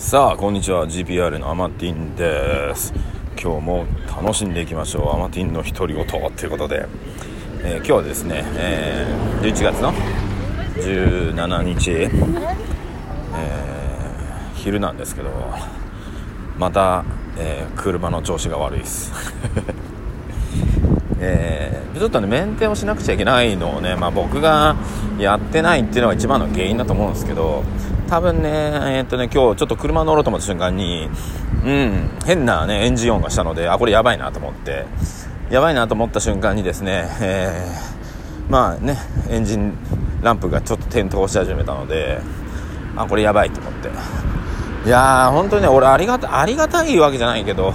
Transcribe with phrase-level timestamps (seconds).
[0.00, 0.88] さあこんにちは。
[0.88, 2.94] GPR のアマティンです。
[3.38, 5.14] 今日も楽しんでいきましょう。
[5.14, 6.88] アマティンの独り言ということで、
[7.62, 9.92] えー、今日はですね、えー、11月の
[10.76, 12.56] 17日、えー、
[14.54, 15.30] 昼なんですけど
[16.56, 17.04] また、
[17.36, 19.12] えー、車の調子が悪いです。
[21.20, 24.76] えー、ちょっとねメンテをしなくちゃいけないのをね、まあ、僕が
[25.18, 27.62] やってないっていうのが一番の原因だと思うんですけど
[28.10, 31.08] 多分ね、えー、っとね、今日ちょっと車乗ろうと思った瞬間に、
[31.64, 34.84] うん、変なね、エンジン音がしたので、あ、これやばいなと思って、
[35.48, 38.96] やばいなと思った瞬間にですね、えー、まあね、
[39.28, 39.74] エンジン
[40.22, 42.20] ランプがちょっと点灯し始めたので、
[42.96, 43.90] あ、これやばいと思って。
[44.88, 47.72] いやー、本当にね、俺ありがた、ありがたいわけじゃないけど、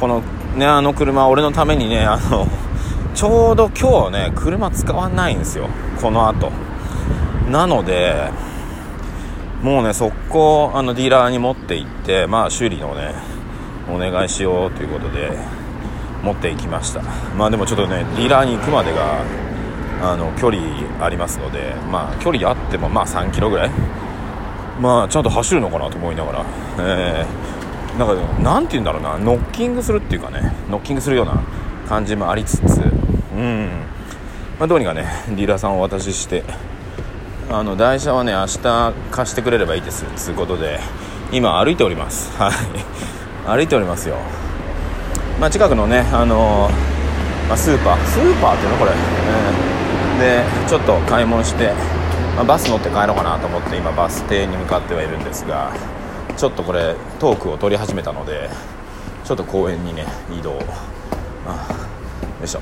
[0.00, 0.20] この
[0.56, 2.48] ね、あの車、俺のためにね、あの、
[3.14, 5.68] ちょうど今日ね、車使わないんですよ。
[6.02, 6.50] この後。
[7.48, 8.49] なので、
[9.62, 13.14] もうね速攻あのディーラーに持って行ってまあ修理のね
[13.92, 15.30] お願いしようということで
[16.22, 17.02] 持っていきました。
[17.36, 19.22] まあでもちょっとねディーラーに行くまでが
[20.02, 23.70] あの距離ありますのでまあ距離あってもまあ3キロぐらい。
[24.80, 26.44] まあちゃんと走るのかなと思いながら。
[26.78, 31.42] えー、なんかなんて言うんだろうなノッキングするっていうかねノッキングするような
[31.86, 32.80] 感じもありつつ
[33.36, 33.68] うん。
[34.58, 36.44] まあ、どうにかねディーラーさんをお渡しして
[37.52, 40.04] あの台車はね明日貸してくれればいいです。
[40.14, 40.78] つうことで
[41.32, 42.30] 今歩いております。
[42.38, 42.52] はい。
[43.44, 44.14] 歩いておりますよ。
[45.40, 48.06] まあ、近くのねあのー、まあ、スーパー。
[48.06, 48.76] スーパーっていうの？
[48.76, 48.92] これ、
[50.20, 51.72] えー、でちょっと買い物して、
[52.36, 55.70] まあ、バス乗って帰ろうかなと思って今バス停に向かってはいるんですが
[56.36, 58.48] ちょっとこれトークを取り始めたので
[59.24, 60.52] ちょっと公園にね移動。
[60.52, 62.60] あよいしょ。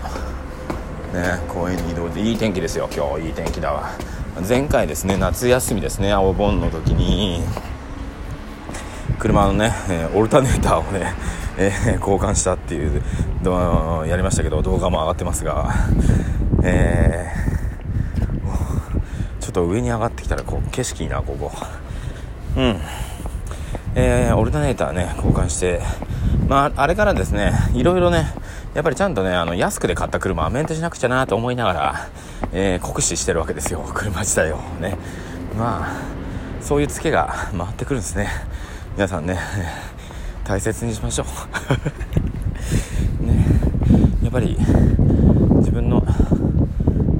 [1.12, 3.26] ね公園に移動でいい天気ですよ今日。
[3.26, 3.90] いい天気だわ
[4.46, 7.42] 前回ですね夏休みですねお盆の時に。
[9.18, 11.12] 車のね、え、オルタネーターをね、
[11.56, 13.02] えー、交換したっていう
[14.06, 15.74] やりましたけど動画も上がってますが、
[16.62, 21.50] えー、ちょっと上に上がってきたらこう景色いいなここ。
[22.56, 22.80] うん。
[23.96, 25.80] えー、オルタネーターね交換して。
[26.48, 28.32] まああれからですねいろいろね
[28.74, 32.08] やっぱりちゃんとねあの安くで買った車はメンテしなくちゃなと思いながら
[32.52, 34.56] えー、酷使してるわけですよ 車自体を。
[34.80, 34.96] ね。
[35.58, 36.18] まあ
[36.60, 38.28] そういうツケが回ってくるんですね。
[38.94, 39.38] 皆さんね
[40.44, 41.24] 大切にしましょ
[43.20, 43.24] う。
[43.24, 43.44] ね。
[44.22, 44.56] やっぱり
[45.58, 46.04] 自分の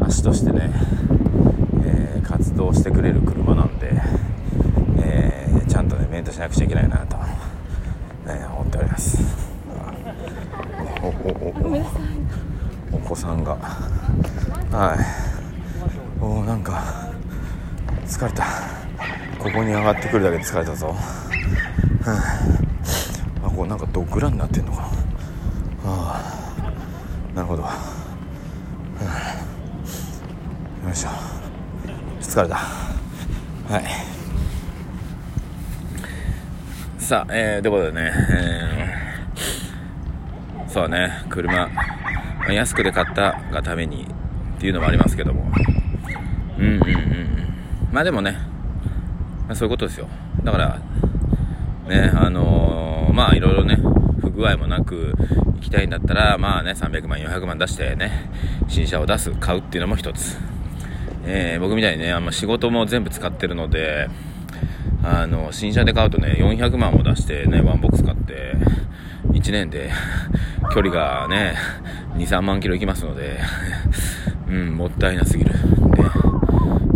[0.01, 0.71] 足としてね、
[1.85, 3.93] えー、活動してくれる車なんで、
[4.99, 7.17] えー、ちゃんとねメンテしなくちゃいけないなと、
[8.27, 9.19] ね、思っております。
[11.03, 11.11] おお
[12.93, 13.57] おお子さんが。
[14.71, 14.99] はい。
[16.21, 17.13] おおなんか
[18.07, 18.45] 疲れた。
[19.39, 20.95] ここに上がってくるだけで疲れたぞ、は
[23.43, 24.89] あ、あこれなんかドッグランになってんのかな。
[25.85, 26.21] あ
[27.35, 27.71] あなるほど、は
[30.83, 31.11] あ、よいしょ。
[32.21, 32.57] 疲れた。
[32.57, 33.85] はい。
[36.99, 41.71] さあ、えー、ということでね、えー、そうね車
[42.51, 44.07] 安くで買ったがために
[44.59, 45.53] っていうのもありますけども。
[46.59, 47.29] うんうんうん
[47.93, 48.33] まあでもね、
[49.47, 50.09] まあ、そういうことですよ。
[50.45, 50.79] だから
[51.89, 53.79] ねあのー、まあいろいろね
[54.21, 55.15] 不具合もなく
[55.55, 58.31] 行きたいんだったらまあね300万400万出してね
[58.69, 60.37] 新車を出す買うっていうのも一つ。
[61.25, 64.09] えー、僕みたいにねあんま仕事も全部使ってるので
[65.05, 68.55] あの新車で買うとね400万も出してねワンボックス買って
[69.29, 69.91] 1年で
[70.75, 71.55] 距離がね
[72.17, 73.39] 23万キロ行きますので
[74.49, 75.53] うん、もったいなすぎる。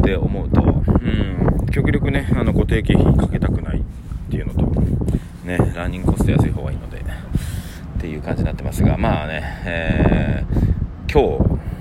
[0.02, 3.82] で、で思うと、うん、極力ね、あの固定経費かけたくないっ
[4.30, 4.80] ていうのと、
[5.44, 11.38] ね、ランニングコスト安い方がいいので、っていう感じになってますが、まあね、えー、今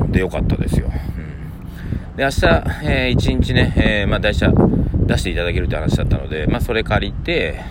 [0.07, 0.87] 日でよかったですよ。
[0.87, 2.45] うん、で、明日、
[2.83, 7.61] えー、一日ね、えー、まあ台車出していただけるって話だったので、まあそれ借りて、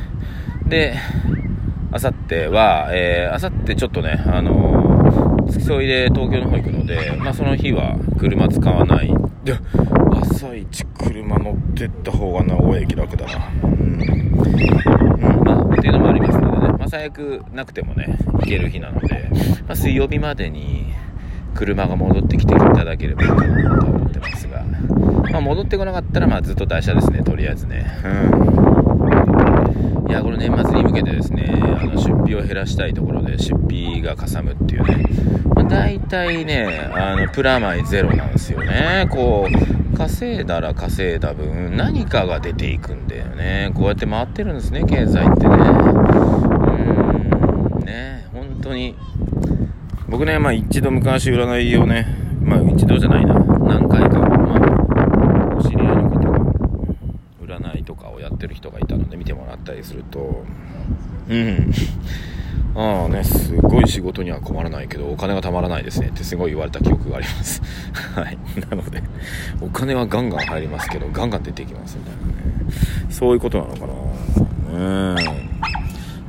[0.67, 0.97] で、
[1.93, 4.80] あさっては、えー、あさってちょっとね、あの
[5.50, 9.14] 付き添いで東京の方行くので、まあ、その日は車使わない。
[9.44, 9.58] で
[10.23, 13.49] 朝一車乗ってった方が名古屋駅楽だな。
[13.62, 15.44] うん、うん。
[15.44, 19.29] まあ、っていうのもありますのでね、まあ、最悪なくてもね行ける日なので、
[19.67, 20.93] まあ、水曜日までに
[21.55, 24.64] 車が戻ってきていただければいいかなと思ってますが、
[25.31, 27.87] まあ、戻ってこなかったらまあずっと台車ですねとりあえずね。
[28.05, 28.80] うん
[30.11, 31.49] いやこの年末に向けてですね
[31.81, 35.05] あの出費を減らしたいところで出費がかさむっていうね、
[35.55, 39.07] まあ、大体ねあのプラマイゼロなんですよね。
[39.09, 43.71] こう稼いだら稼いだ分何かが出ていくんだよね。
[43.75, 45.55] こうやって回ってるんですね経済ってね。
[47.77, 48.97] うんね本当に。
[50.09, 52.09] 僕ねまあ一度昔占いをね
[52.43, 53.35] まあ一度じゃないな。
[53.35, 56.41] 何回かまあお知り合いの方が
[57.41, 60.44] 占いとかをやってる人がいたので見てもらったりすると
[61.29, 61.73] うん
[62.75, 67.61] ああね、すごい仕事には困らないけど、お金がたまらないですねってすごい言われた記憶があります。
[68.14, 68.38] はい。
[68.70, 69.02] なので、
[69.61, 72.32] お金はガンガン入りますけど、ガンガン出ていきますみたいなね。
[73.11, 74.79] そういうことなのかな。
[74.79, 75.17] うん。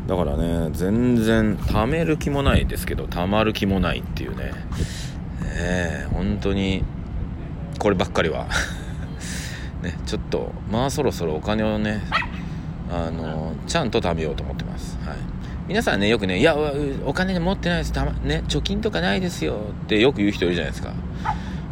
[0.08, 4.46] だからね、全然、貯める気もないですけど、貯まる気もないっていうね。
[4.46, 4.52] ね
[5.54, 6.84] え、本当に、
[7.78, 8.48] こればっかりは
[9.82, 12.02] ね、ちょっと、まあそろそろお金をね、
[12.92, 14.98] あの、ちゃんと貯めようと思ってます。
[15.06, 15.18] はい。
[15.68, 16.56] 皆さんね、よくね、いや、
[17.06, 20.94] お金持ってないです、たま、ね、貯金とかないですよってよく言う人いるじゃないですか。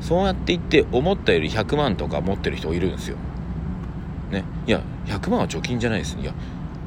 [0.01, 3.17] そうやって言って、思ったより100万とか持ってる人いるんですよ。
[4.31, 6.17] ね、いや、100万は貯金じゃないです。
[6.19, 6.33] いや、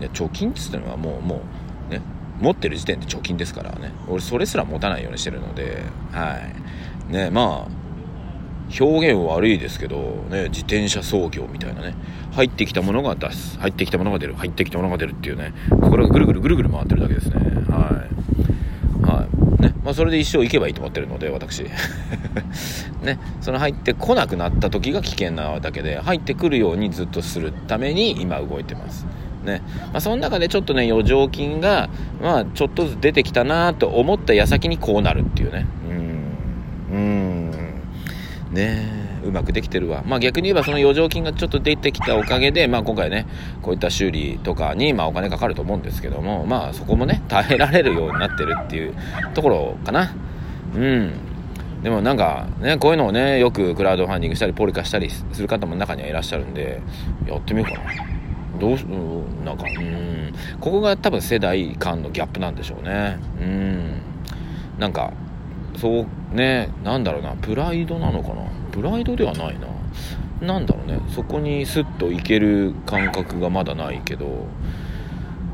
[0.00, 1.42] 貯金っつってのはもう、も
[1.90, 2.00] う、ね、
[2.40, 3.92] 持ってる時点で貯金ですからね。
[4.08, 5.82] 俺、それすら持たないようにしてるので、
[6.12, 6.40] は
[7.10, 7.12] い。
[7.12, 7.81] ね、まあ、
[8.78, 11.94] 表現悪いですけど、ね、自転車操業みたいなね、
[12.32, 17.36] 入ってきたものが出す、入ってきたものが出る、入ってきたものが出るっていうね、これがぐるぐるぐるぐる回ってるだけですね。
[17.68, 19.06] はい。
[19.06, 19.26] は
[19.58, 19.62] い。
[19.62, 21.64] ね、まあそれで一生行けばいいと思ってるので、私。
[23.02, 29.06] ね、その入ってこなくなった時が危険なだけで、入ってくるようにずっとするために今動いてます。
[29.44, 29.60] ね。
[29.92, 31.90] まあ、その中でちょっとね、余剰金が、
[32.22, 35.66] まあ、ちょっとずつ出てきたなと思った矢先にこうなるっていうね。
[38.52, 40.02] ねうまくできてるわ。
[40.06, 43.26] まあ逆に言えばその余剰金がちょっと出てきたおかげで、まあ今回ね、
[43.62, 48.94] こういった修理とかに、まあお金かかると思うんですけども、まあそこもね、耐えられるようになってるっていう
[49.34, 50.14] ところかな。
[50.74, 51.12] うん。
[51.82, 56.80] でもなんかね、こういうのをね、よくクラウドファンディングしたり、ポリカしたりする方も中にはいらっしゃるんで、
[57.26, 58.58] やってみようかな。
[58.58, 60.32] どうし、なんか、うん。
[60.60, 63.18] ここが多分世代間のギャップなんでしょうね。
[63.40, 64.00] うん。
[64.78, 65.12] なんか、
[65.76, 68.42] そうねなんだろうなプライドなのかな？
[68.72, 69.68] プライドではないな。
[70.40, 74.46] 何だろうねそこにスッといける感覚がまだないけど。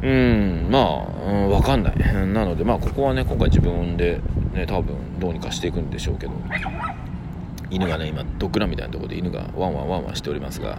[0.01, 1.99] うんまあ、うん、わかんない。
[2.33, 4.21] なのでまあここはね今回自分で
[4.55, 6.33] ね多分どうにかしていくんでしょうけど。
[7.71, 10.79] 犬がね今ドッグランみたいなところで犬がワンワンワンワンしておりますが。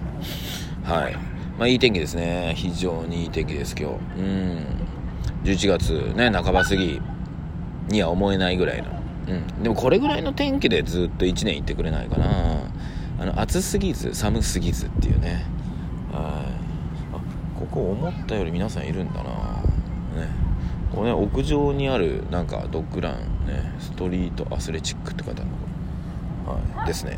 [0.84, 1.14] はい。
[1.58, 2.54] まあいい天気ですね。
[2.56, 3.96] 非常にいい天気です今日。
[4.22, 4.60] うん。
[5.44, 7.02] 11月ね半ば過ぎ
[7.90, 8.99] には思えないぐらいの
[9.30, 12.28] うん、でもこれぐらいの天気でずっと1年いってくれないかな。
[13.20, 15.46] あの暑すぎず寒すぎずっていうね。
[16.12, 17.14] はい。
[17.16, 19.30] あここ思ったより皆さんいるんだな。
[19.30, 19.30] ね。
[20.92, 25.52] こうね屋上にあるなんかドッグランねストリートアスレチックって書いてある
[26.48, 26.54] の。
[26.80, 26.88] はい。
[26.88, 27.18] ですね。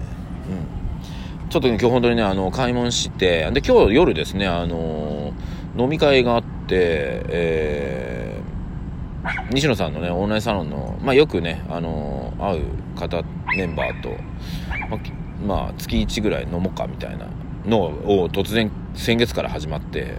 [0.49, 1.49] うん。
[1.49, 5.33] ちょっとね今日本当にねあの買い物してで今日夜ですねあの
[5.77, 8.10] 飲み会があってえー
[9.51, 12.65] 西野さんのね、オンラインサロンの、まあ、よくね、あのー、会う
[12.95, 13.23] 方、
[13.55, 14.09] メンバーと、
[14.89, 14.99] ま、
[15.45, 17.27] まあ、月1ぐらい飲もうかみたいな
[17.65, 20.15] のを突然先月から始まって、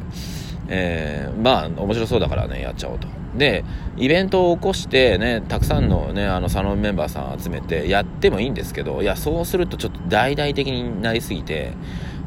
[0.69, 3.09] えー、まあ、面白そうだからね、やっちゃおうと。
[3.37, 3.65] で、
[3.97, 11.73] イベントを起こしてね、たくさんのね、あの、サロンメンバーさん集めてやってもいいんですけど、いや、そうするとちょっと大々的になりすぎて、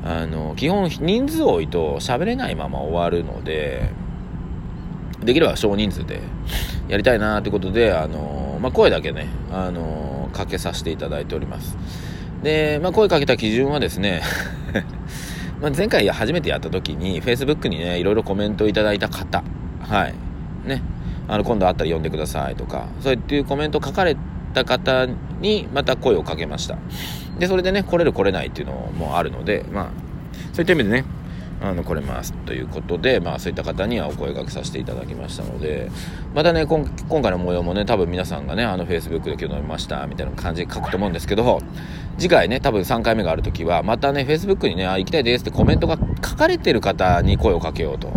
[0.03, 3.89] あの、基本人数多いと喋れないまま終わるので、
[5.25, 6.21] できれば少人数で
[6.87, 11.77] やりたいなということで、あのまあ、声だけね、あのかけさせていただいております。
[12.43, 14.21] で、まあ、声かけた基準はですね
[15.61, 19.43] ま前回初めてやった時に、Facebook にね、いろいろコメントをいただいた方、
[19.81, 20.13] はい、
[20.67, 20.81] ね、
[21.27, 24.15] あの、今度会ったら呼んでくださいとか、そういうコメント書かれ
[24.53, 25.07] た方
[25.39, 26.77] に、また声をかけました。
[27.39, 29.85] で、それでね、来れる来れないっていうのもあるので、まあ、
[30.53, 31.05] そういった意味でね、
[31.61, 35.89] あの来れますということで、まあ、そういった方にはお声がけさせていただきましたので
[36.33, 41.61] またね今回の模様もね多分皆さんがねあの Facebook で今日飲みましたみたいな感じで書くと思うんですけど
[42.17, 48.07] 次回ね多分3回目がある時はまたね Facebook にねあ行きたいですってコメントが書かれてる方に声をかけようと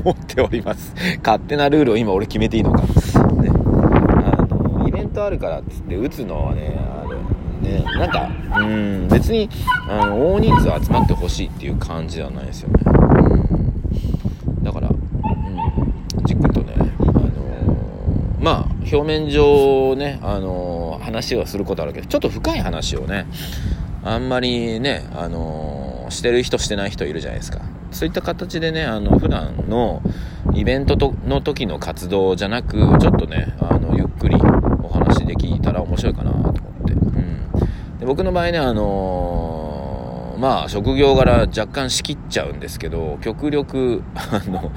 [0.00, 0.94] 思っております。
[1.24, 2.88] 勝手なルールを今俺決めていいのか、ね、
[4.24, 6.87] あのイベントあるからっつって打つのはね
[7.62, 9.48] ねなんかうん別に
[9.88, 23.26] あの大人数集まってほしいっていう感じではないですよね、うん、だから、うん、じっくりとね、あのー、まあ表面上ね、あのー、話をすることあるけどちょっと深い話をね
[24.04, 27.60] あんまりね、あのー、してる人してない人いるじゃないですか。
[27.90, 30.02] そういった形でねあの普段の
[30.54, 34.36] イベントとの時の活動じゃなくちょっとねあのゆっくり
[34.82, 36.47] お話できたら面白いかな
[37.98, 44.70] と思って僕の場合ね、あのまあ職業柄若干仕切っちゃうんですけど極力あの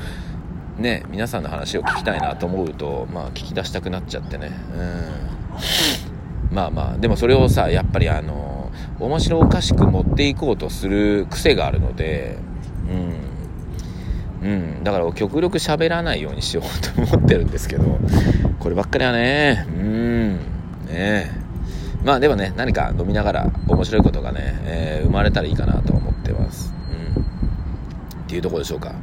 [0.78, 4.52] ね皆さんの話を聞きたいなと思うとまあ聞き出したくなっちゃってね。
[4.76, 6.56] うん。
[6.56, 12.38] まあまあでもそれをさやっぱりあの面白おかしく持っていこうとする癖があるので
[14.42, 14.50] うん。
[14.50, 14.84] うん。
[14.84, 18.00] だから極力喋らないようにしようと思ってるんですけど
[18.60, 20.38] こればっかりはねうん。
[20.38, 20.42] ね。
[20.90, 21.41] え
[22.04, 26.74] まあでもね、何か飲みながら面白いことがね、えー、生まれたらいいかなと思ってます。
[27.16, 27.22] うん。
[27.22, 28.94] っていうとこでしょうか。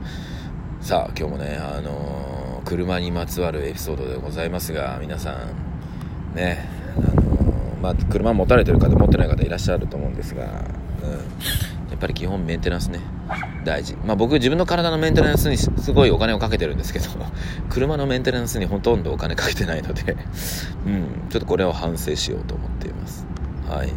[0.80, 5.36] さあ、今日もね、あのー、車にまつわるエピソードでございますが、皆さ
[6.32, 10.50] ん、ね、あのー、まあ、車持たれてる方、持ってない方いらっしゃると思うんですが、うん。
[10.50, 10.56] や
[11.94, 13.00] っぱり基本メンテナンスね、
[13.68, 13.94] 大事。
[14.04, 17.06] まあ僕自分の体のメンテナンスにすごいお金をかけてるんですけど、
[17.68, 20.16] 車のメンテナンスにほとんどお金かけてないので、
[20.86, 23.26] うん、ちょっとこれを反省しようと思っています。
[23.68, 23.88] はい。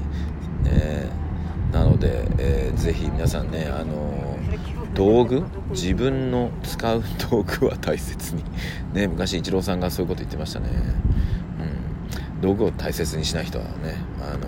[0.64, 1.10] ね
[1.72, 5.44] なので、えー、ぜひ皆さんね、あのー、道具？
[5.70, 7.02] 自分の使う
[7.32, 8.44] 道具は大切に。
[8.94, 10.68] ね、昔イチローさんがそういうこと言ってましたね。
[12.36, 12.42] うん。
[12.42, 13.72] 道具を大切にしない人はね、
[14.20, 14.40] あの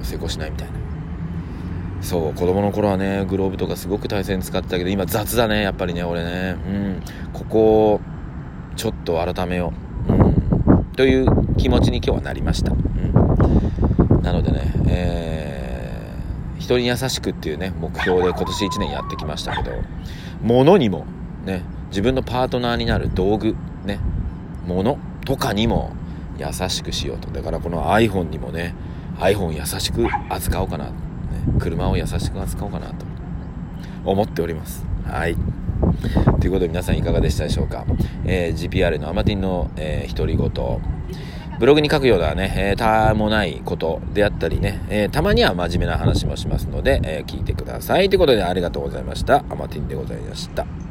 [0.00, 0.81] ー、成功しないみたいな。
[2.02, 6.56] そう子供の頃はねグローブとかすごく大切に使ってたけど今雑だねやっぱりね俺ね。
[6.66, 7.02] うん。
[7.32, 8.00] ここを
[8.76, 9.72] ちょっと改めよ
[10.08, 19.72] う、うん、という気持ちに今日はなりました、うん、なのでねえー、人に優しくっていうね目標で今年1年やってきましたけど
[20.42, 21.06] 物にも
[21.44, 23.54] ね自分のパートナーになる道具
[23.84, 24.00] ね
[24.66, 25.94] 物とかにも
[26.38, 27.30] 優しくしようと。
[27.30, 28.74] だからこの iPhone にもね
[29.18, 30.90] iPhone 優しく扱おうかな。
[31.58, 33.06] 車を優しく扱おうかなと
[34.04, 34.84] 思っております。
[35.06, 35.36] はい。
[36.40, 37.84] ということで皆さんいかがでしたでしょうか。
[38.24, 40.52] えー、GPR のアマティンの、えー、独り言。
[41.58, 48.08] ブログに書くようなね、えー、たもないことであったりね、えー、たまには真面目な話もしますので、え、聞いてください。
[48.08, 49.44] ということでありがとうございました。
[49.48, 50.81] アマティンでございました。